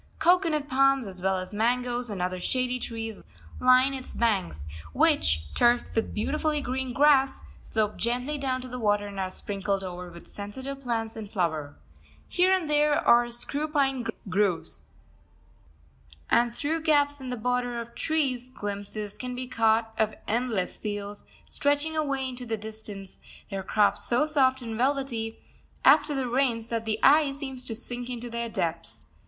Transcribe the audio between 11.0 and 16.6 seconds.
in flower. Here and there are screwpine groves, and